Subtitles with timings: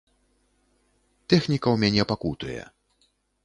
[1.33, 2.61] Тэхніка ў мяне пакутуе.